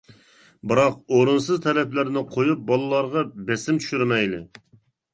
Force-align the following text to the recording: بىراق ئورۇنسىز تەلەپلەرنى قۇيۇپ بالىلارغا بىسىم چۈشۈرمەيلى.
بىراق 0.71 0.97
ئورۇنسىز 1.17 1.61
تەلەپلەرنى 1.67 2.25
قۇيۇپ 2.33 2.65
بالىلارغا 2.73 3.27
بىسىم 3.53 3.81
چۈشۈرمەيلى. 3.85 4.45